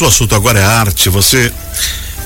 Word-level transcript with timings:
O 0.00 0.06
assunto 0.06 0.34
agora 0.34 0.58
é 0.58 0.64
arte. 0.64 1.08
Você 1.08 1.52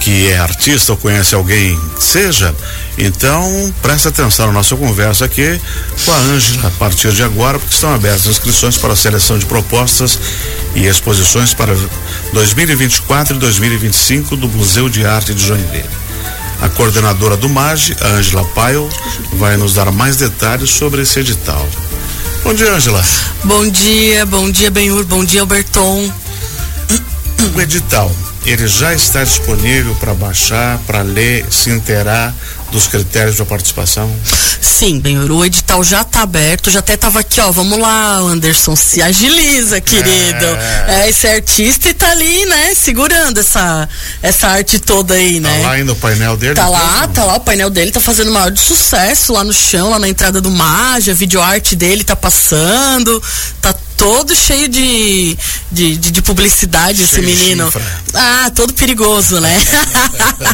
que 0.00 0.28
é 0.28 0.38
artista 0.38 0.92
ou 0.92 0.98
conhece 0.98 1.34
alguém 1.34 1.78
seja, 1.98 2.54
então 2.96 3.74
preste 3.82 4.08
atenção 4.08 4.46
na 4.46 4.52
nossa 4.52 4.76
conversa 4.76 5.24
aqui 5.24 5.60
com 6.04 6.12
a 6.12 6.16
Ângela 6.16 6.68
a 6.68 6.70
partir 6.70 7.12
de 7.12 7.22
agora, 7.22 7.58
porque 7.58 7.74
estão 7.74 7.92
abertas 7.92 8.26
inscrições 8.26 8.78
para 8.78 8.92
a 8.92 8.96
seleção 8.96 9.38
de 9.38 9.44
propostas 9.44 10.18
e 10.74 10.86
exposições 10.86 11.52
para 11.52 11.76
2024 12.32 13.36
e 13.36 13.38
2025 13.38 14.36
do 14.36 14.48
Museu 14.48 14.88
de 14.88 15.04
Arte 15.04 15.34
de 15.34 15.44
Joinville. 15.44 15.90
A 16.62 16.68
coordenadora 16.68 17.36
do 17.36 17.48
MAGE, 17.48 17.96
Ângela 18.00 18.44
Paio, 18.54 18.88
vai 19.34 19.56
nos 19.56 19.74
dar 19.74 19.90
mais 19.92 20.16
detalhes 20.16 20.70
sobre 20.70 21.02
esse 21.02 21.20
edital. 21.20 21.68
Bom 22.42 22.54
dia, 22.54 22.72
Ângela. 22.72 23.04
Bom 23.44 23.68
dia, 23.68 24.24
bom 24.26 24.50
dia, 24.50 24.70
Benhur, 24.70 25.04
bom 25.04 25.24
dia, 25.24 25.40
Alberton. 25.40 26.10
O 27.54 27.60
edital, 27.60 28.10
ele 28.44 28.66
já 28.66 28.92
está 28.92 29.22
disponível 29.22 29.94
para 29.96 30.12
baixar, 30.12 30.78
para 30.86 31.02
ler, 31.02 31.46
se 31.50 31.70
inteirar 31.70 32.34
dos 32.70 32.86
critérios 32.86 33.36
da 33.36 33.44
participação? 33.44 34.12
Sim, 34.60 35.00
Benhur, 35.00 35.30
o 35.30 35.44
edital 35.44 35.82
já 35.82 36.02
está 36.02 36.22
aberto, 36.22 36.70
já 36.70 36.80
até 36.80 36.94
estava 36.94 37.20
aqui, 37.20 37.40
ó, 37.40 37.50
vamos 37.50 37.78
lá, 37.78 38.16
Anderson, 38.16 38.74
se 38.74 39.00
agiliza, 39.00 39.80
querido. 39.80 40.44
É, 40.86 41.04
é 41.04 41.08
esse 41.08 41.26
artista 41.26 41.88
e 41.88 41.94
tá 41.94 42.10
ali, 42.10 42.44
né, 42.46 42.74
segurando 42.74 43.38
essa, 43.38 43.88
essa 44.22 44.48
arte 44.48 44.78
toda 44.78 45.14
aí, 45.14 45.40
né? 45.40 45.60
Tá 45.62 45.68
lá 45.68 45.72
ainda 45.74 45.92
o 45.92 45.96
painel 45.96 46.36
dele? 46.36 46.54
Tá 46.54 46.68
lá, 46.68 47.08
tá 47.08 47.24
lá, 47.24 47.36
o 47.36 47.40
painel 47.40 47.70
dele 47.70 47.90
tá 47.90 48.00
fazendo 48.00 48.30
maior 48.30 48.50
de 48.50 48.60
sucesso 48.60 49.32
lá 49.32 49.44
no 49.44 49.52
chão, 49.52 49.90
lá 49.90 49.98
na 49.98 50.08
entrada 50.08 50.40
do 50.40 50.50
Magia, 50.50 51.12
a 51.12 51.16
videoarte 51.16 51.76
dele 51.76 52.04
tá 52.04 52.16
passando, 52.16 53.22
tá 53.62 53.74
todo 53.98 54.34
cheio 54.34 54.68
de, 54.68 55.36
de, 55.70 55.96
de, 55.96 56.10
de 56.12 56.22
publicidade 56.22 57.04
cheio 57.04 57.20
esse 57.20 57.20
menino. 57.20 57.70
Ah, 58.14 58.50
todo 58.54 58.72
perigoso, 58.72 59.40
né? 59.40 59.60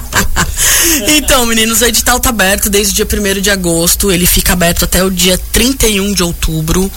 então, 1.16 1.44
meninos, 1.46 1.82
o 1.82 1.84
edital 1.84 2.18
tá 2.18 2.30
aberto 2.30 2.70
desde 2.70 3.02
o 3.02 3.06
dia 3.06 3.36
1 3.38 3.40
de 3.42 3.50
agosto. 3.50 4.10
Ele 4.10 4.26
fica 4.26 4.54
aberto 4.54 4.84
até 4.84 5.04
o 5.04 5.10
dia 5.10 5.38
31 5.52 6.14
de 6.14 6.22
outubro. 6.22 6.90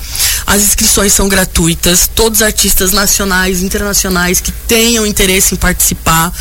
As 0.48 0.64
inscrições 0.64 1.12
são 1.12 1.28
gratuitas. 1.28 2.10
Todos 2.16 2.40
os 2.40 2.44
artistas 2.44 2.94
nacionais, 2.94 3.62
internacionais 3.62 4.40
que 4.40 4.52
tenham 4.52 5.06
interesse 5.06 5.54
em 5.54 5.58
participar 5.58 6.32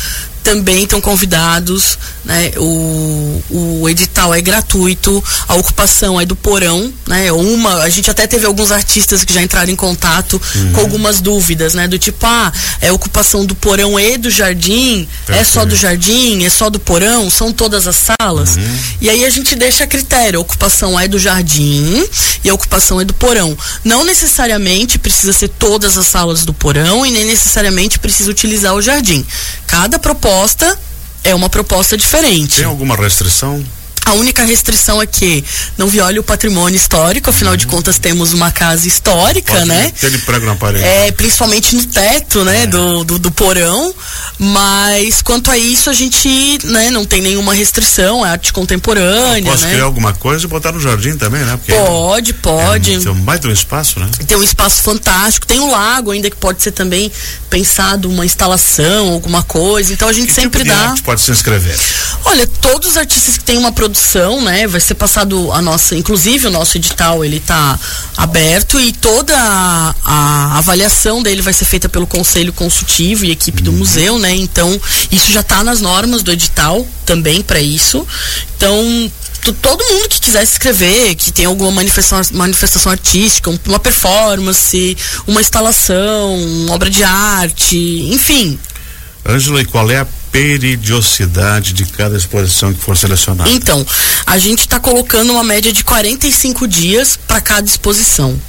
também 0.47 0.83
estão 0.83 1.01
convidados, 1.01 1.99
né? 2.23 2.53
O, 2.55 3.43
o 3.49 3.89
edital 3.89 4.33
é 4.33 4.39
gratuito, 4.39 5.21
a 5.45 5.55
ocupação 5.55 6.21
é 6.21 6.25
do 6.25 6.37
porão, 6.37 6.93
né? 7.05 7.29
Uma, 7.33 7.83
a 7.83 7.89
gente 7.89 8.09
até 8.09 8.25
teve 8.25 8.45
alguns 8.45 8.71
artistas 8.71 9.25
que 9.25 9.33
já 9.33 9.41
entraram 9.41 9.69
em 9.69 9.75
contato 9.75 10.41
uhum. 10.55 10.71
com 10.71 10.79
algumas 10.79 11.19
dúvidas, 11.19 11.73
né? 11.73 11.85
Do 11.85 11.99
tipo, 11.99 12.25
ah, 12.25 12.49
é 12.79 12.89
ocupação 12.93 13.45
do 13.45 13.55
porão 13.55 13.99
e 13.99 14.17
do 14.17 14.31
jardim, 14.31 15.05
é 15.27 15.43
só 15.43 15.65
do 15.65 15.75
jardim, 15.75 16.45
é 16.45 16.49
só 16.49 16.69
do 16.69 16.79
porão, 16.79 17.29
são 17.29 17.51
todas 17.51 17.85
as 17.85 17.97
salas. 17.97 18.55
Uhum. 18.55 18.77
E 19.01 19.09
aí 19.09 19.25
a 19.25 19.29
gente 19.29 19.53
deixa 19.53 19.83
a 19.83 19.87
critério, 19.87 20.39
a 20.39 20.41
ocupação 20.41 20.97
é 20.97 21.09
do 21.09 21.19
jardim 21.19 22.07
e 22.41 22.49
a 22.49 22.53
ocupação 22.53 23.01
é 23.01 23.03
do 23.03 23.13
porão. 23.13 23.57
Não 23.83 24.05
necessariamente 24.05 24.97
precisa 24.97 25.33
ser 25.33 25.49
todas 25.49 25.97
as 25.97 26.07
salas 26.07 26.45
do 26.45 26.53
porão 26.53 27.05
e 27.05 27.11
nem 27.11 27.25
necessariamente 27.25 27.99
precisa 27.99 28.31
utilizar 28.31 28.73
o 28.75 28.81
jardim. 28.81 29.25
Cada 29.67 29.99
proposta 29.99 30.36
é 31.23 31.33
uma 31.33 31.49
proposta 31.49 31.97
diferente. 31.97 32.57
Tem 32.57 32.65
alguma 32.65 32.95
restrição? 32.95 33.63
A 34.07 34.13
única 34.13 34.45
restrição 34.45 35.01
é 35.01 35.05
que 35.05 35.43
não 35.77 35.87
viole 35.87 36.17
o 36.17 36.23
patrimônio 36.23 36.77
histórico, 36.77 37.29
afinal 37.29 37.51
uhum. 37.51 37.57
de 37.57 37.67
contas 37.67 37.99
temos 37.99 38.31
uma 38.31 38.49
casa 38.49 38.87
histórica, 38.87 39.51
Pode 39.51 39.65
né? 39.65 39.91
Ter 39.99 40.17
prego 40.21 40.45
na 40.45 40.55
parede. 40.55 40.85
É, 40.85 41.11
principalmente 41.11 41.75
no 41.75 41.85
teto, 41.85 42.45
né, 42.45 42.63
é. 42.63 42.67
do, 42.67 43.03
do, 43.03 43.19
do, 43.19 43.31
porão. 43.31 43.93
Mas 44.39 45.21
quanto 45.21 45.51
a 45.51 45.57
isso, 45.57 45.89
a 45.89 45.93
gente 45.93 46.57
né, 46.63 46.89
não 46.89 47.03
tem 47.03 47.21
nenhuma 47.21 47.53
restrição, 47.53 48.25
é 48.25 48.29
arte 48.29 48.53
contemporânea. 48.53 49.51
posso 49.51 49.65
né? 49.65 49.71
criar 49.71 49.83
alguma 49.83 50.13
coisa 50.13 50.45
e 50.45 50.47
botar 50.47 50.71
no 50.71 50.79
jardim 50.79 51.17
também, 51.17 51.43
né? 51.43 51.57
Porque 51.57 51.73
pode, 51.73 52.33
pode. 52.35 52.95
É, 52.95 52.99
vai 53.25 53.37
ter 53.37 53.49
um 53.49 53.51
espaço, 53.51 53.99
né? 53.99 54.09
Tem 54.25 54.37
um 54.37 54.43
espaço 54.43 54.83
fantástico, 54.83 55.45
tem 55.45 55.59
um 55.59 55.69
lago 55.69 56.11
ainda 56.11 56.29
que 56.29 56.37
pode 56.37 56.63
ser 56.63 56.71
também 56.71 57.11
pensado 57.49 58.09
uma 58.09 58.25
instalação, 58.25 59.11
alguma 59.11 59.43
coisa. 59.43 59.91
Então 59.91 60.07
a 60.07 60.13
gente 60.13 60.27
que 60.27 60.33
sempre 60.33 60.63
tipo 60.63 60.73
dá. 60.73 60.95
pode 61.03 61.19
se 61.19 61.29
inscrever? 61.29 61.77
Olha, 62.23 62.47
todos 62.47 62.91
os 62.91 62.97
artistas 62.97 63.37
que 63.37 63.43
têm 63.43 63.57
uma 63.57 63.73
produção 63.73 63.96
né? 64.41 64.67
Vai 64.67 64.79
ser 64.79 64.95
passado 64.95 65.51
a 65.51 65.61
nossa, 65.61 65.95
inclusive 65.95 66.47
o 66.47 66.51
nosso 66.51 66.77
edital, 66.77 67.23
ele 67.23 67.37
está 67.37 67.79
aberto 68.15 68.79
e 68.79 68.91
toda 68.91 69.35
a, 69.35 69.95
a, 70.03 70.57
avaliação 70.57 71.21
dele 71.21 71.41
vai 71.41 71.53
ser 71.53 71.65
feita 71.65 71.89
pelo 71.89 72.05
conselho 72.05 72.53
consultivo 72.53 73.25
e 73.25 73.31
equipe 73.31 73.61
do 73.61 73.71
uhum. 73.71 73.77
museu, 73.77 74.19
né? 74.19 74.33
Então, 74.35 74.79
isso 75.11 75.31
já 75.31 75.41
está 75.41 75.63
nas 75.63 75.81
normas 75.81 76.23
do 76.23 76.31
edital 76.31 76.87
também 77.05 77.41
para 77.41 77.59
isso. 77.59 78.05
Então, 78.55 79.11
todo 79.53 79.83
mundo 79.83 80.09
que 80.09 80.19
quiser 80.19 80.45
se 80.45 80.53
inscrever, 80.53 81.15
que 81.15 81.31
tem 81.31 81.45
alguma 81.45 81.71
manifestação, 81.71 82.37
manifestação 82.37 82.91
artística, 82.91 83.49
uma 83.65 83.79
performance, 83.79 84.97
uma 85.25 85.41
instalação, 85.41 86.35
uma 86.35 86.73
obra 86.73 86.89
de 86.89 87.03
arte, 87.03 87.77
enfim. 88.11 88.59
Ângela, 89.25 89.61
e 89.61 89.65
qual 89.65 89.89
é 89.91 89.99
a 89.99 90.07
periodicidade 90.37 91.73
de 91.73 91.85
cada 91.85 92.15
exposição 92.15 92.71
que 92.71 92.79
for 92.79 92.95
selecionada? 92.95 93.49
Então, 93.49 93.83
a 94.25 94.37
gente 94.37 94.59
está 94.59 94.79
colocando 94.79 95.33
uma 95.33 95.43
média 95.43 95.73
de 95.73 95.83
45 95.83 96.67
dias 96.67 97.17
para 97.27 97.41
cada 97.41 97.67
exposição. 97.67 98.39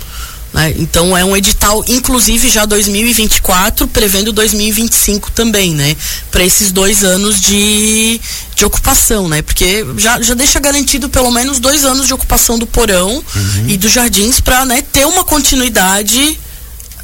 Né? 0.52 0.74
Então 0.78 1.16
é 1.16 1.24
um 1.24 1.36
edital, 1.36 1.84
inclusive 1.88 2.48
já 2.48 2.64
2024, 2.64 3.86
prevendo 3.88 4.32
2025 4.32 5.30
também, 5.30 5.74
né? 5.74 5.94
Para 6.30 6.42
esses 6.42 6.72
dois 6.72 7.04
anos 7.04 7.38
de, 7.38 8.18
de 8.54 8.64
ocupação, 8.64 9.28
né? 9.28 9.42
Porque 9.42 9.84
já, 9.98 10.20
já 10.22 10.32
deixa 10.32 10.58
garantido 10.58 11.10
pelo 11.10 11.30
menos 11.30 11.58
dois 11.58 11.84
anos 11.84 12.06
de 12.06 12.14
ocupação 12.14 12.58
do 12.58 12.66
porão 12.66 13.10
uhum. 13.10 13.64
e 13.68 13.76
dos 13.76 13.92
jardins 13.92 14.40
para 14.40 14.64
né, 14.64 14.82
ter 14.90 15.06
uma 15.06 15.22
continuidade 15.22 16.38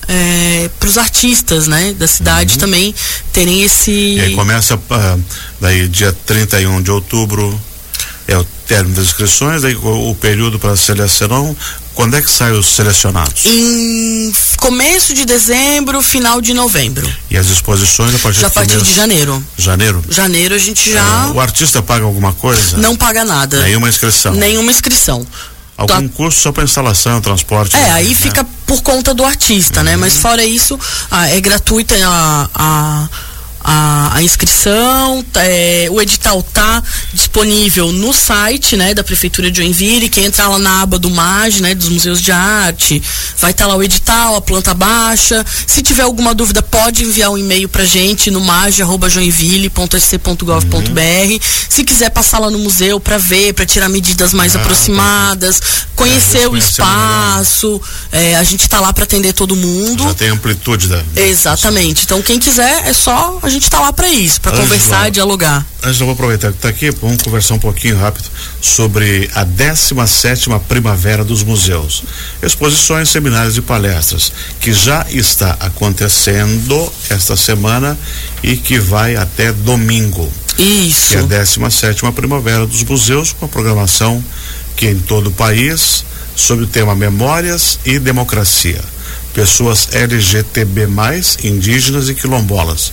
é, 0.09 0.71
para 0.79 0.89
os 0.89 0.99
artistas, 0.99 1.67
né, 1.67 1.95
da 1.95 2.07
cidade 2.07 2.55
uhum. 2.55 2.61
também 2.61 2.95
terem 3.33 3.63
esse. 3.63 3.91
E 3.91 4.21
aí 4.21 4.35
começa 4.35 4.77
uh, 4.77 5.25
daí 5.61 5.89
dia 5.89 6.13
31 6.27 6.83
de 6.83 6.91
outubro 6.91 7.61
é 8.27 8.37
o 8.37 8.45
término 8.67 8.97
das 8.97 9.07
inscrições, 9.07 9.63
daí 9.63 9.75
o, 9.75 10.11
o 10.11 10.15
período 10.15 10.59
para 10.59 10.77
seleção. 10.77 11.57
Quando 11.95 12.17
é 12.17 12.23
que 12.23 12.29
saem 12.29 12.59
os 12.59 12.75
selecionados? 12.75 13.47
Em 13.47 14.33
começo 14.57 15.15
de 15.15 15.25
dezembro, 15.25 16.03
final 16.03 16.41
de 16.41 16.53
novembro. 16.53 17.09
E 17.31 17.37
as 17.37 17.47
exposições 17.47 18.13
a 18.13 18.19
partir, 18.19 18.41
já 18.41 18.47
a 18.49 18.51
partir 18.51 18.83
de 18.83 18.93
janeiro. 18.93 19.45
Janeiro? 19.57 20.05
Janeiro 20.11 20.55
a 20.57 20.59
gente 20.59 20.91
já. 20.91 21.27
É, 21.29 21.33
o 21.33 21.41
artista 21.41 21.81
paga 21.83 22.05
alguma 22.05 22.33
coisa? 22.33 22.79
Não 22.79 22.97
paga 22.97 23.25
nada. 23.25 23.63
Nenhuma 23.63 23.89
inscrição. 23.89 24.35
Nenhuma 24.35 24.73
inscrição. 24.73 25.25
Algum 25.77 26.09
tá. 26.09 26.15
custo 26.15 26.41
só 26.41 26.53
para 26.53 26.65
instalação, 26.65 27.21
transporte? 27.21 27.77
É, 27.77 27.81
né? 27.81 27.93
aí 27.93 28.15
fica 28.15 28.47
por 28.67 28.83
conta 28.83 29.13
do 29.13 29.25
artista, 29.25 29.81
uhum. 29.81 29.87
né? 29.87 29.97
Mas 29.97 30.17
fora 30.17 30.45
isso, 30.45 30.79
ah, 31.11 31.29
é 31.29 31.41
gratuita 31.41 31.95
a, 32.07 32.49
a 32.55 33.09
a, 33.65 34.17
a 34.17 34.23
inscrição, 34.23 35.25
é, 35.37 35.89
o 35.91 35.99
edital 36.01 36.43
tá 36.43 36.83
disponível 37.15 37.91
no 37.93 38.13
site, 38.13 38.77
né, 38.77 38.93
da 38.93 39.03
prefeitura 39.03 39.51
de 39.51 39.57
Joinville, 39.57 40.11
quem 40.11 40.27
entrar 40.27 40.49
lá 40.49 40.59
na 40.59 40.83
aba 40.83 40.99
do 40.99 41.09
MAG, 41.09 41.63
né, 41.63 41.75
dos 41.75 41.89
museus 41.89 42.21
de 42.21 42.31
arte, 42.31 43.03
vai 43.39 43.53
estar 43.53 43.65
tá 43.65 43.71
lá 43.71 43.77
o 43.77 43.83
edital, 43.83 44.37
a 44.37 44.43
planta 44.43 44.75
baixa. 44.75 45.43
Se 45.67 45.83
tiver 45.83 46.03
alguma 46.03 46.35
dúvida, 46.35 46.63
pode 46.63 47.05
enviar 47.05 47.31
um 47.31 47.39
e-mail 47.39 47.67
pra 47.69 47.87
gente 47.87 48.31
no 48.31 48.41
mage@joinville.sc.gov.br. 48.41 50.75
Uhum. 50.75 51.39
Se 51.69 51.85
quiser 51.85 52.11
passar 52.11 52.41
lá 52.41 52.51
no 52.51 52.59
museu 52.59 52.99
para 53.01 53.17
ver, 53.17 53.55
para 53.55 53.65
tirar 53.65 53.89
medidas 53.89 54.35
mais 54.35 54.55
ah, 54.55 54.61
aproximadas, 54.61 55.63
conhecer 55.97 56.43
é, 56.43 56.49
o 56.49 56.57
espaço, 56.57 57.81
é, 58.13 58.37
a 58.37 58.43
gente 58.43 58.69
tá 58.69 58.81
lá 58.81 58.93
para 58.93 59.05
atender 59.05 59.33
todo 59.33 59.57
mundo. 59.57 60.05
Já 60.05 60.15
tem 60.15 60.29
amplitude 60.29 60.89
da. 60.89 61.03
Exatamente. 61.17 62.05
Então 62.05 62.21
quem 62.21 62.39
quiser 62.39 62.87
é 62.87 62.93
só 62.93 63.39
a 63.43 63.49
gente 63.55 63.65
está 63.65 63.81
lá 63.81 63.93
para 63.93 64.09
isso, 64.09 64.41
para 64.41 64.57
conversar, 64.57 65.11
dialogar. 65.11 65.65
Angela, 65.83 66.07
vou 66.07 66.15
aproveitar 66.15 66.51
que 66.51 66.59
está 66.59 66.69
aqui, 66.69 66.91
vamos 66.91 67.23
conversar 67.23 67.55
um 67.55 67.59
pouquinho 67.59 67.97
rápido 67.97 68.29
sobre 68.61 69.31
a 69.35 69.45
17 69.45 70.51
Primavera 70.69 71.25
dos 71.25 71.43
Museus. 71.43 72.03
Exposições, 72.43 73.09
seminários 73.09 73.57
e 73.57 73.63
palestras, 73.63 74.33
que 74.61 74.73
já 74.73 75.07
está 75.09 75.57
acontecendo 75.61 76.93
esta 77.09 77.37
semana 77.37 77.97
e 78.43 78.57
que 78.57 78.79
vai 78.79 79.17
até 79.17 79.53
domingo. 79.53 80.31
Isso. 80.59 81.09
Que 81.09 81.17
é 81.17 81.21
a 81.21 81.23
17 81.23 82.03
Primavera 82.13 82.67
dos 82.67 82.83
Museus, 82.83 83.33
com 83.33 83.47
a 83.47 83.49
programação 83.49 84.23
que 84.77 84.89
é 84.89 84.91
em 84.91 84.99
todo 84.99 85.29
o 85.29 85.33
país, 85.33 86.05
sobre 86.35 86.65
o 86.65 86.69
tema 86.69 86.97
Memórias 86.97 87.79
e 87.85 87.99
Democracia 87.99 88.81
pessoas 89.33 89.89
LGTB+, 89.93 90.87
indígenas 91.43 92.09
e 92.09 92.15
quilombolas 92.15 92.93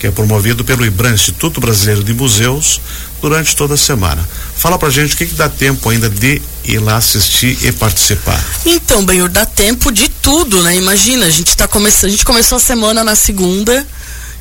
que 0.00 0.06
é 0.06 0.10
promovido 0.10 0.64
pelo 0.64 0.84
IBRAM, 0.84 1.12
Instituto 1.12 1.60
Brasileiro 1.60 2.02
de 2.02 2.14
Museus, 2.14 2.80
durante 3.20 3.54
toda 3.54 3.74
a 3.74 3.76
semana. 3.76 4.26
Fala 4.56 4.78
pra 4.78 4.88
gente 4.88 5.14
o 5.14 5.16
que, 5.16 5.26
que 5.26 5.34
dá 5.34 5.46
tempo 5.46 5.90
ainda 5.90 6.08
de 6.08 6.40
ir 6.64 6.78
lá 6.78 6.96
assistir 6.96 7.58
e 7.62 7.70
participar. 7.70 8.42
Então, 8.64 9.04
Benhor, 9.04 9.28
dá 9.28 9.44
tempo 9.44 9.92
de 9.92 10.08
tudo, 10.08 10.62
né? 10.62 10.74
Imagina, 10.74 11.26
a 11.26 11.30
gente 11.30 11.54
tá 11.54 11.68
começando, 11.68 12.08
a 12.08 12.12
gente 12.12 12.24
começou 12.24 12.56
a 12.56 12.60
semana 12.60 13.04
na 13.04 13.14
segunda 13.14 13.86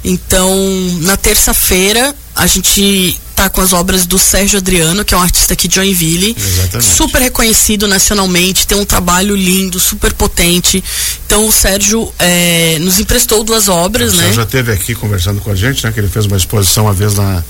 Então, 0.01 0.55
na 1.01 1.17
terça-feira, 1.17 2.15
a 2.33 2.47
gente 2.47 3.19
tá 3.39 3.49
com 3.49 3.61
as 3.61 3.71
obras 3.71 4.05
do 4.05 4.19
Sérgio 4.19 4.57
Adriano, 4.57 5.05
que 5.05 5.13
é 5.13 5.17
um 5.17 5.21
artista 5.21 5.53
aqui 5.53 5.69
de 5.69 5.75
Joinville. 5.75 6.35
Exatamente. 6.37 6.89
Super 6.89 7.21
reconhecido 7.21 7.87
nacionalmente, 7.87 8.67
tem 8.67 8.77
um 8.77 8.83
trabalho 8.83 9.33
lindo, 9.33 9.79
super 9.79 10.11
potente. 10.11 10.83
Então 11.25 11.47
o 11.47 11.51
Sérgio 11.51 12.11
é, 12.19 12.77
nos 12.79 12.99
emprestou 12.99 13.41
duas 13.43 13.69
obras, 13.69 14.13
o 14.13 14.17
né? 14.17 14.23
Sérgio 14.23 14.35
já 14.35 14.43
esteve 14.43 14.73
aqui 14.73 14.93
conversando 14.93 15.39
com 15.39 15.51
a 15.51 15.55
gente, 15.55 15.85
né? 15.85 15.91
Que 15.93 16.01
ele 16.01 16.09
fez 16.09 16.25
uma 16.25 16.35
exposição 16.35 16.83
uma 16.83 16.93
vez 16.93 17.15
na 17.15 17.41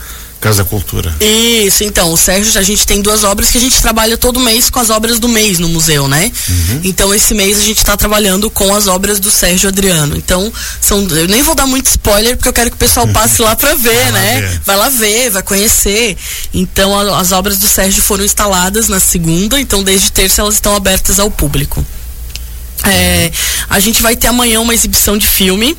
Casa 0.41 0.63
da 0.63 0.69
Cultura. 0.69 1.13
Isso, 1.19 1.83
então, 1.83 2.13
o 2.13 2.17
Sérgio, 2.17 2.57
a 2.57 2.63
gente 2.63 2.87
tem 2.87 3.01
duas 3.01 3.25
obras 3.25 3.51
que 3.51 3.57
a 3.57 3.61
gente 3.61 3.81
trabalha 3.81 4.17
todo 4.17 4.39
mês 4.39 4.69
com 4.69 4.79
as 4.79 4.89
obras 4.89 5.19
do 5.19 5.27
mês 5.27 5.59
no 5.59 5.67
museu, 5.67 6.07
né? 6.07 6.31
Uhum. 6.47 6.81
Então, 6.85 7.13
esse 7.13 7.33
mês 7.33 7.57
a 7.59 7.61
gente 7.61 7.79
está 7.79 7.97
trabalhando 7.97 8.49
com 8.49 8.73
as 8.73 8.87
obras 8.87 9.19
do 9.19 9.29
Sérgio 9.29 9.67
Adriano. 9.67 10.15
Então, 10.15 10.51
são, 10.79 11.05
eu 11.09 11.27
nem 11.27 11.43
vou 11.43 11.55
dar 11.55 11.67
muito 11.67 11.87
spoiler, 11.87 12.37
porque 12.37 12.47
eu 12.47 12.53
quero 12.53 12.69
que 12.69 12.77
o 12.77 12.79
pessoal 12.79 13.05
passe 13.09 13.41
lá 13.41 13.53
para 13.53 13.75
ver, 13.75 13.89
Vai 13.99 14.11
lá 14.11 14.11
né? 14.11 14.41
ver. 14.41 14.61
Vai 14.65 14.77
lá 14.77 14.89
ver, 14.89 15.29
vai 15.29 15.43
conhecer. 15.43 16.15
Então, 16.53 16.97
a- 16.97 17.19
as 17.19 17.33
obras 17.33 17.57
do 17.57 17.67
Sérgio 17.67 18.01
foram 18.01 18.23
instaladas 18.23 18.87
na 18.87 18.99
segunda, 19.01 19.59
então, 19.59 19.83
desde 19.83 20.09
terça 20.09 20.41
elas 20.41 20.53
estão 20.53 20.73
abertas 20.73 21.19
ao 21.19 21.29
público. 21.29 21.85
É, 22.85 23.29
a 23.69 23.77
gente 23.81 24.01
vai 24.01 24.15
ter 24.15 24.27
amanhã 24.27 24.61
uma 24.61 24.73
exibição 24.73 25.17
de 25.17 25.27
filme, 25.27 25.75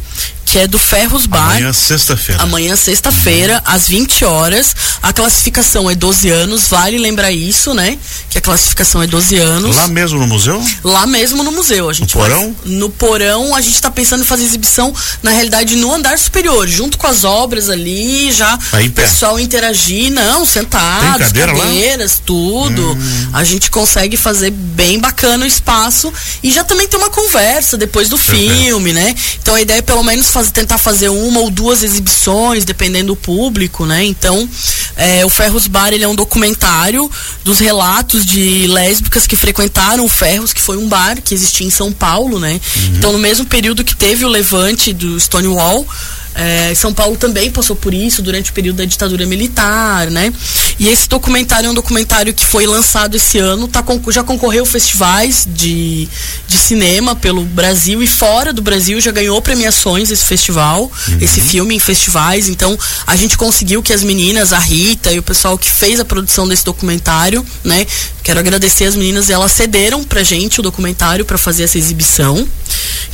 que 0.50 0.58
é 0.58 0.66
do 0.66 0.78
Ferros 0.80 1.26
Bar. 1.26 1.50
Amanhã, 1.52 1.72
sexta-feira. 1.72 2.42
Amanhã, 2.42 2.74
sexta-feira, 2.76 3.62
às 3.64 3.86
20 3.86 4.24
horas. 4.24 4.74
A 5.00 5.12
classificação 5.12 5.88
é 5.88 5.94
12 5.94 6.28
anos, 6.28 6.66
vale 6.68 6.98
lembrar 6.98 7.30
isso, 7.30 7.72
né? 7.72 7.96
Que 8.28 8.38
a 8.38 8.40
classificação 8.40 9.00
é 9.00 9.06
12 9.06 9.36
anos. 9.36 9.76
Lá 9.76 9.86
mesmo 9.86 10.18
no 10.18 10.26
museu? 10.26 10.60
Lá 10.82 11.06
mesmo 11.06 11.44
no 11.44 11.52
museu. 11.52 11.88
A 11.88 11.92
gente 11.92 12.16
No 12.16 12.20
vai- 12.20 12.30
porão? 12.30 12.56
no 12.64 12.90
porão, 12.90 13.54
a 13.54 13.60
gente 13.60 13.74
está 13.74 13.90
pensando 13.92 14.22
em 14.22 14.26
fazer 14.26 14.42
exibição, 14.44 14.92
na 15.22 15.30
realidade, 15.30 15.76
no 15.76 15.92
andar 15.94 16.18
superior, 16.18 16.66
junto 16.66 16.98
com 16.98 17.06
as 17.06 17.22
obras 17.22 17.68
ali, 17.68 18.32
já 18.32 18.58
Aí 18.72 18.88
o 18.88 18.90
pé. 18.90 19.02
pessoal 19.02 19.38
interagir, 19.38 20.10
não, 20.10 20.44
sentados, 20.44 21.10
Tem 21.16 21.26
cadeira 21.26 21.52
lá? 21.52 21.64
cadeiras, 21.64 22.20
tudo. 22.26 22.98
A 23.32 23.44
gente 23.44 23.70
consegue 23.70 24.16
fazer 24.16 24.50
bem 24.50 24.98
bacana 24.98 25.44
o 25.44 25.48
espaço 25.48 26.12
e 26.42 26.50
já 26.50 26.64
também 26.64 26.88
ter 26.88 26.96
uma 26.96 27.10
conversa 27.10 27.76
depois 27.76 28.08
do 28.08 28.18
Perfeito. 28.18 28.52
filme, 28.64 28.92
né? 28.92 29.14
Então 29.40 29.54
a 29.54 29.60
ideia 29.60 29.78
é 29.78 29.82
pelo 29.82 30.02
menos 30.02 30.26
fazer, 30.26 30.39
tentar 30.48 30.78
fazer 30.78 31.08
uma 31.08 31.40
ou 31.40 31.50
duas 31.50 31.82
exibições, 31.82 32.64
dependendo 32.64 33.08
do 33.08 33.16
público, 33.16 33.84
né? 33.84 34.04
Então, 34.04 34.48
é, 34.96 35.24
o 35.24 35.28
Ferros 35.28 35.66
Bar, 35.66 35.92
ele 35.92 36.04
é 36.04 36.08
um 36.08 36.14
documentário 36.14 37.10
dos 37.42 37.58
relatos 37.58 38.24
de 38.24 38.66
lésbicas 38.66 39.26
que 39.26 39.36
frequentaram 39.36 40.04
o 40.04 40.08
Ferros, 40.08 40.52
que 40.52 40.60
foi 40.60 40.76
um 40.76 40.88
bar 40.88 41.20
que 41.20 41.34
existia 41.34 41.66
em 41.66 41.70
São 41.70 41.92
Paulo, 41.92 42.38
né? 42.38 42.60
Então, 42.96 43.12
no 43.12 43.18
mesmo 43.18 43.44
período 43.46 43.84
que 43.84 43.96
teve 43.96 44.24
o 44.24 44.28
levante 44.28 44.92
do 44.92 45.18
Stonewall, 45.18 45.86
é, 46.34 46.74
São 46.74 46.92
Paulo 46.92 47.16
também 47.16 47.50
passou 47.50 47.74
por 47.74 47.92
isso 47.92 48.22
durante 48.22 48.50
o 48.50 48.54
período 48.54 48.76
da 48.76 48.84
ditadura 48.84 49.26
militar, 49.26 50.10
né? 50.10 50.32
E 50.78 50.88
esse 50.88 51.08
documentário 51.08 51.66
é 51.66 51.70
um 51.70 51.74
documentário 51.74 52.32
que 52.32 52.46
foi 52.46 52.66
lançado 52.66 53.16
esse 53.16 53.38
ano, 53.38 53.68
tá, 53.68 53.84
já 54.10 54.22
concorreu 54.22 54.62
a 54.62 54.66
festivais 54.66 55.46
de, 55.48 56.08
de 56.46 56.58
cinema 56.58 57.14
pelo 57.14 57.44
Brasil 57.44 58.02
e 58.02 58.06
fora 58.06 58.52
do 58.52 58.62
Brasil, 58.62 59.00
já 59.00 59.10
ganhou 59.10 59.40
premiações 59.42 60.10
esse 60.10 60.24
festival, 60.24 60.90
esse 61.20 61.40
filme 61.40 61.74
em 61.74 61.80
festivais. 61.80 62.48
Então 62.48 62.78
a 63.06 63.16
gente 63.16 63.36
conseguiu 63.36 63.82
que 63.82 63.92
as 63.92 64.02
meninas, 64.02 64.52
a 64.52 64.58
Rita 64.58 65.12
e 65.12 65.18
o 65.18 65.22
pessoal 65.22 65.58
que 65.58 65.70
fez 65.70 66.00
a 66.00 66.04
produção 66.04 66.46
desse 66.48 66.64
documentário, 66.64 67.44
né? 67.64 67.86
Quero 68.22 68.38
agradecer 68.38 68.84
as 68.84 68.94
meninas, 68.94 69.30
elas 69.30 69.52
cederam 69.52 70.04
pra 70.04 70.22
gente 70.22 70.60
o 70.60 70.62
documentário 70.62 71.24
para 71.24 71.36
fazer 71.36 71.64
essa 71.64 71.78
exibição. 71.78 72.46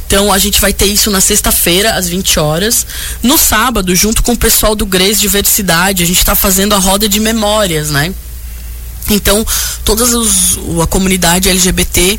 Então 0.06 0.32
a 0.32 0.38
gente 0.38 0.60
vai 0.60 0.72
ter 0.72 0.86
isso 0.86 1.10
na 1.10 1.20
sexta-feira, 1.20 1.94
às 1.94 2.08
20 2.08 2.38
horas. 2.38 2.86
No 3.22 3.36
sábado, 3.36 3.94
junto 3.94 4.22
com 4.22 4.32
o 4.32 4.36
pessoal 4.36 4.74
do 4.74 4.86
Grês 4.86 5.20
Diversidade, 5.20 6.02
a 6.02 6.06
gente 6.06 6.18
está 6.18 6.34
fazendo 6.34 6.74
a 6.74 6.78
roda 6.78 7.08
de 7.08 7.20
memórias, 7.20 7.90
né? 7.90 8.14
Então, 9.08 9.46
toda 9.84 10.04
a 10.82 10.86
comunidade 10.86 11.48
LGBT 11.48 12.18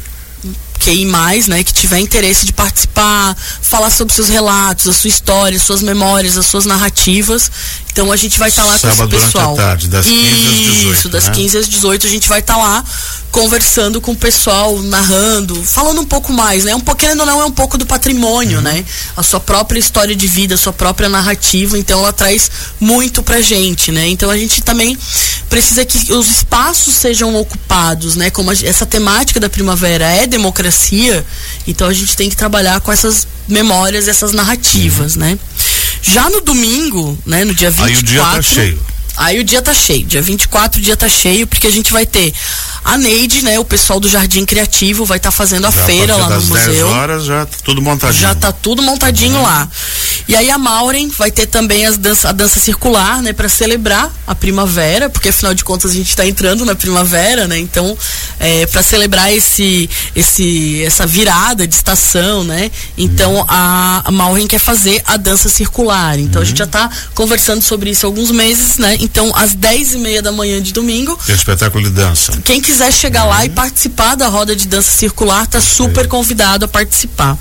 QI+, 0.87 1.49
né, 1.49 1.63
que 1.63 1.73
tiver 1.73 1.99
interesse 1.99 2.45
de 2.45 2.53
participar, 2.53 3.35
falar 3.61 3.89
sobre 3.89 4.13
seus 4.13 4.29
relatos, 4.29 4.87
a 4.87 4.93
sua 4.93 5.07
história, 5.09 5.59
suas 5.59 5.81
memórias, 5.81 6.37
as 6.37 6.45
suas 6.45 6.65
narrativas. 6.65 7.51
Então 7.91 8.11
a 8.11 8.15
gente 8.15 8.37
vai 8.37 8.49
estar 8.49 8.63
lá 8.63 8.77
com 8.77 8.87
esse 8.87 8.95
Sábado 8.95 9.09
durante 9.09 9.25
pessoal. 9.25 9.53
a 9.53 9.57
tarde, 9.57 9.87
das 9.87 10.05
15 10.05 10.19
às 10.21 10.53
18, 10.53 10.93
Isso, 10.93 11.09
das 11.09 11.23
né? 11.25 11.31
15 11.31 11.57
às 11.57 11.67
18 11.67 12.05
a 12.07 12.09
gente 12.09 12.29
vai 12.29 12.39
estar 12.39 12.55
lá 12.55 12.83
conversando 13.31 13.99
com 13.99 14.11
o 14.11 14.15
pessoal, 14.15 14.79
narrando, 14.83 15.55
falando 15.63 16.01
um 16.01 16.05
pouco 16.05 16.31
mais, 16.31 16.63
né? 16.63 16.75
Um 16.75 16.81
ou 17.19 17.25
não, 17.25 17.41
é 17.41 17.45
um 17.45 17.51
pouco 17.51 17.77
do 17.77 17.81
Uhum. 17.83 17.87
patrimônio, 17.87 18.61
né? 18.61 18.85
A 19.15 19.23
sua 19.23 19.39
própria 19.39 19.79
história 19.79 20.15
de 20.15 20.27
vida, 20.27 20.55
a 20.55 20.57
sua 20.57 20.73
própria 20.73 21.09
narrativa, 21.09 21.77
então 21.77 21.99
ela 21.99 22.13
traz 22.13 22.49
muito 22.79 23.23
pra 23.23 23.41
gente, 23.41 23.91
né? 23.91 24.07
Então 24.07 24.29
a 24.29 24.37
gente 24.37 24.61
também 24.61 24.97
precisa 25.49 25.83
que 25.85 26.13
os 26.13 26.29
espaços 26.29 26.93
sejam 26.95 27.35
ocupados, 27.35 28.15
né? 28.15 28.29
Como 28.29 28.51
a 28.51 28.53
essa 28.53 28.85
temática 28.85 29.39
da 29.39 29.49
primavera 29.49 30.05
é 30.05 30.27
democracia, 30.27 30.76
então 31.65 31.87
a 31.87 31.93
gente 31.93 32.15
tem 32.15 32.29
que 32.29 32.35
trabalhar 32.35 32.79
com 32.81 32.91
essas 32.91 33.27
memórias, 33.47 34.07
essas 34.07 34.31
narrativas, 34.31 35.15
né? 35.15 35.37
Já 36.01 36.29
no 36.29 36.41
domingo, 36.41 37.17
né, 37.25 37.43
no 37.43 37.53
dia 37.53 37.71
24, 37.71 37.85
Aí 37.93 37.97
o 37.97 38.03
dia 38.03 38.21
tá 38.23 38.41
cheio. 38.41 38.85
Aí 39.17 39.39
o 39.39 39.43
dia 39.43 39.61
tá 39.63 39.73
cheio. 39.73 40.05
Dia 40.05 40.21
24 40.21 40.79
o 40.79 40.83
dia 40.83 40.95
tá 40.95 41.09
cheio, 41.09 41.47
porque 41.47 41.65
a 41.65 41.71
gente 41.71 41.91
vai 41.91 42.05
ter 42.05 42.31
a 42.85 42.97
Neide, 42.97 43.43
né? 43.43 43.59
O 43.59 43.65
pessoal 43.65 43.99
do 43.99 44.07
Jardim 44.07 44.45
Criativo 44.45 45.05
vai 45.05 45.17
estar 45.17 45.31
fazendo 45.31 45.65
a 45.65 45.71
Já 45.71 45.85
feira 45.85 46.15
lá 46.15 46.29
no 46.29 46.29
das 46.29 46.49
10 46.49 46.67
museu. 46.67 46.87
horas 46.87 47.25
já 47.25 47.45
tá 47.45 47.57
tudo 47.63 47.81
montadinho. 47.81 48.21
Já 48.21 48.35
tá 48.35 48.51
tudo 48.51 48.83
montadinho 48.83 49.41
lá. 49.41 49.67
E 50.27 50.35
aí 50.35 50.49
a 50.49 50.57
Maureen 50.57 51.09
vai 51.09 51.31
ter 51.31 51.45
também 51.45 51.89
dança, 51.95 52.29
a 52.29 52.31
dança 52.31 52.59
circular, 52.59 53.21
né, 53.21 53.31
para 53.31 53.47
celebrar 53.47 54.11
a 54.25 54.35
primavera, 54.35 55.09
porque 55.09 55.29
afinal 55.29 55.53
de 55.53 55.63
contas 55.63 55.91
a 55.91 55.93
gente 55.93 56.09
está 56.09 56.25
entrando 56.25 56.65
na 56.65 56.75
primavera, 56.75 57.47
né? 57.47 57.57
Então, 57.57 57.97
é, 58.39 58.65
para 58.67 58.83
celebrar 58.83 59.33
esse 59.33 59.89
esse 60.15 60.83
essa 60.83 61.05
virada 61.05 61.65
de 61.65 61.73
estação, 61.73 62.43
né? 62.43 62.69
Então 62.97 63.45
a, 63.47 64.01
a 64.03 64.11
Maureen 64.11 64.47
quer 64.47 64.59
fazer 64.59 65.01
a 65.05 65.17
dança 65.17 65.49
circular. 65.49 66.19
Então 66.19 66.41
a 66.41 66.45
gente 66.45 66.57
já 66.57 66.67
tá 66.67 66.89
conversando 67.15 67.61
sobre 67.61 67.89
isso 67.91 68.05
há 68.05 68.09
alguns 68.09 68.31
meses, 68.31 68.77
né? 68.77 68.97
Então 68.99 69.31
às 69.35 69.53
10 69.53 69.93
e 69.93 69.97
meia 69.97 70.21
da 70.21 70.31
manhã 70.31 70.61
de 70.61 70.73
domingo 70.73 71.17
Tem 71.25 71.35
espetáculo 71.35 71.83
de 71.83 71.89
dança. 71.89 72.33
quem 72.43 72.61
quiser 72.61 72.91
chegar 72.91 73.25
lá 73.25 73.45
e 73.45 73.49
participar 73.49 74.15
da 74.15 74.27
roda 74.27 74.55
de 74.55 74.67
dança 74.67 74.91
circular, 74.91 75.47
tá 75.47 75.61
super 75.61 76.07
convidado 76.07 76.65
a 76.65 76.67
participar. 76.67 77.37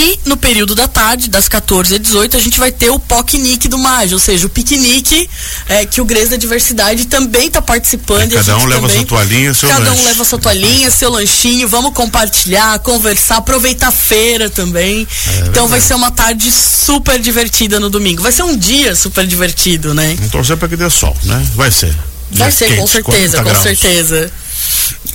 E 0.00 0.20
no 0.26 0.36
período 0.36 0.76
da 0.76 0.86
tarde, 0.86 1.28
das 1.28 1.48
14 1.48 1.94
às 1.96 2.00
18, 2.00 2.36
a 2.36 2.40
gente 2.40 2.56
vai 2.60 2.70
ter 2.70 2.88
o 2.88 3.00
POCNIC 3.00 3.66
do 3.66 3.76
MAG, 3.76 4.12
ou 4.14 4.20
seja, 4.20 4.46
o 4.46 4.48
piquenique 4.48 5.28
é, 5.68 5.84
que 5.84 6.00
o 6.00 6.04
Grês 6.04 6.28
da 6.28 6.36
Diversidade 6.36 7.06
também 7.06 7.48
está 7.48 7.60
participando. 7.60 8.32
a 8.32 8.36
Cada 8.36 8.58
um 8.58 8.66
leva 8.66 8.82
também- 8.82 8.96
sua 8.98 9.06
toalhinha, 9.06 9.52
seu 9.54 9.68
Cada 9.68 9.90
lanche. 9.90 10.00
um 10.00 10.04
leva 10.04 10.24
sua 10.24 10.38
toalhinha, 10.38 10.88
seu 10.90 11.10
lanchinho, 11.10 11.66
vamos 11.66 11.92
compartilhar, 11.94 12.78
conversar, 12.78 13.38
aproveitar 13.38 13.88
a 13.88 13.92
feira 13.92 14.48
também. 14.48 15.06
então 15.48 15.66
vai 15.66 15.80
verdade. 15.80 15.84
ser 15.84 15.94
uma 15.94 16.12
tarde 16.12 16.48
super 16.52 17.18
divertida 17.18 17.80
no 17.80 17.90
domingo. 17.90 18.22
Vai 18.22 18.30
ser 18.30 18.44
um 18.44 18.56
dia 18.56 18.94
super 18.94 19.26
divertido, 19.26 19.94
né? 19.94 20.14
Vamos 20.16 20.30
torcer 20.30 20.56
para 20.56 20.68
que 20.68 20.76
dê 20.76 20.88
sol, 20.88 21.16
né? 21.24 21.44
Vai 21.56 21.72
ser. 21.72 21.92
Vai 22.30 22.52
ser, 22.52 22.66
quente, 22.68 22.80
com 22.80 22.86
certeza, 22.86 23.38
40 23.38 23.42
com 23.42 23.44
graus. 23.50 23.62
certeza. 23.62 24.30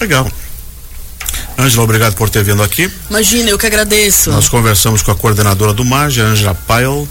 Legal. 0.01 0.29
Ângela, 1.57 1.83
obrigado 1.83 2.15
por 2.15 2.29
ter 2.29 2.43
vindo 2.43 2.63
aqui. 2.63 2.91
Imagina, 3.09 3.49
eu 3.49 3.57
que 3.57 3.65
agradeço. 3.65 4.31
Nós 4.31 4.49
conversamos 4.49 5.01
com 5.01 5.11
a 5.11 5.15
coordenadora 5.15 5.73
do 5.73 5.85
MAG, 5.85 6.19
a 6.19 6.25
Ângela 6.25 6.55
Pyle. 6.55 7.07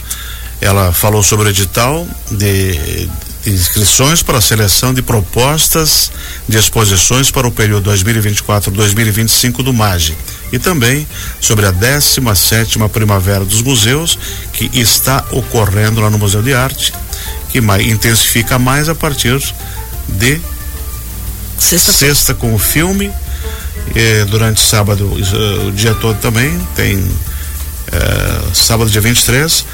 Ela 0.61 0.93
falou 0.93 1.23
sobre 1.23 1.49
o 1.49 1.51
edital 1.51 2.07
de, 2.31 3.09
de 3.45 3.51
inscrições 3.51 4.23
para 4.23 4.39
a 4.39 4.41
seleção 4.41 4.95
de 4.95 5.03
propostas 5.03 6.11
de 6.49 6.57
exposições 6.57 7.31
para 7.31 7.47
o 7.47 7.51
período 7.51 7.91
2024-2025 7.91 9.63
do 9.63 9.73
MAG. 9.73 10.17
E 10.53 10.59
também 10.59 11.07
sobre 11.41 11.67
a 11.67 11.73
17ª 11.73 12.89
Primavera 12.89 13.45
dos 13.45 13.63
Museus, 13.63 14.19
que 14.53 14.71
está 14.79 15.25
ocorrendo 15.31 16.01
lá 16.01 16.11
no 16.11 16.19
Museu 16.19 16.43
de 16.43 16.53
Arte, 16.53 16.93
que 17.51 17.61
mais, 17.61 17.87
intensifica 17.87 18.59
mais 18.59 18.89
a 18.89 18.95
partir 18.95 19.41
de 20.09 20.41
Sexta 21.59 21.93
sexta 21.93 22.35
com 22.35 22.53
o 22.55 22.59
filme 22.59 23.13
eh, 23.95 24.25
durante 24.25 24.61
sábado 24.61 25.11
eh, 25.17 25.67
o 25.69 25.73
dia 25.73 25.95
todo 25.95 26.19
também 26.19 26.59
tem 26.75 26.99
eh, 27.93 28.41
sábado 28.55 28.91
dia 28.91 29.01
23 29.01 29.67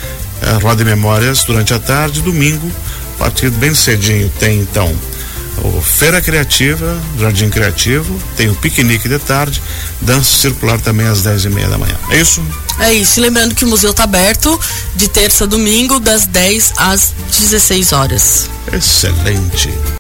eh, 0.42 0.50
roda 0.62 0.84
de 0.84 0.90
memórias 0.90 1.44
durante 1.44 1.74
a 1.74 1.78
tarde 1.78 2.20
domingo 2.22 2.70
a 3.16 3.18
partir 3.24 3.50
bem 3.50 3.74
cedinho 3.74 4.30
tem 4.38 4.60
então 4.60 4.94
o 5.64 5.80
Feira 5.80 6.20
Criativa, 6.20 7.00
Jardim 7.18 7.50
Criativo, 7.50 8.18
tem 8.36 8.48
o 8.48 8.54
piquenique 8.54 9.08
de 9.08 9.18
tarde, 9.18 9.60
dança 10.00 10.36
circular 10.36 10.80
também 10.80 11.06
às 11.06 11.22
10 11.22 11.46
e 11.46 11.48
meia 11.50 11.68
da 11.68 11.78
manhã. 11.78 11.96
É 12.10 12.20
isso? 12.20 12.42
É 12.78 12.92
isso. 12.92 13.18
E 13.18 13.22
lembrando 13.22 13.54
que 13.54 13.64
o 13.64 13.68
museu 13.68 13.90
está 13.90 14.04
aberto 14.04 14.58
de 14.94 15.08
terça 15.08 15.44
a 15.44 15.46
domingo, 15.46 15.98
das 15.98 16.26
10 16.26 16.74
às 16.76 17.12
16 17.38 17.92
horas. 17.92 18.48
Excelente. 18.72 19.72